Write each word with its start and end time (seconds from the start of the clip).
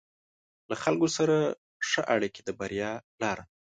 له 0.69 0.75
خلکو 0.83 1.07
سره 1.17 1.35
ښه 1.89 2.01
اړیکې 2.15 2.41
د 2.43 2.49
بریا 2.59 2.91
لاره 3.21 3.43
ده. 3.47 3.51